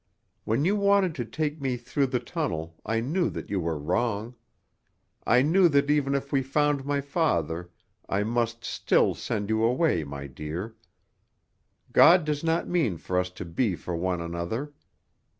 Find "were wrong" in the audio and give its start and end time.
3.59-4.33